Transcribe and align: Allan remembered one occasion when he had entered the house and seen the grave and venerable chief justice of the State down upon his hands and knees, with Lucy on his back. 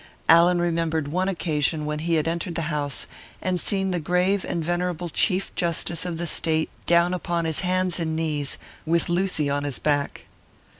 Allan 0.27 0.59
remembered 0.59 1.09
one 1.09 1.29
occasion 1.29 1.85
when 1.85 1.99
he 1.99 2.15
had 2.15 2.27
entered 2.27 2.55
the 2.55 2.63
house 2.73 3.05
and 3.39 3.59
seen 3.59 3.91
the 3.91 3.99
grave 3.99 4.43
and 4.43 4.65
venerable 4.65 5.09
chief 5.09 5.53
justice 5.53 6.05
of 6.05 6.17
the 6.17 6.25
State 6.25 6.71
down 6.87 7.13
upon 7.13 7.45
his 7.45 7.59
hands 7.59 7.99
and 7.99 8.15
knees, 8.15 8.57
with 8.83 9.09
Lucy 9.09 9.47
on 9.47 9.63
his 9.63 9.77
back. 9.77 10.25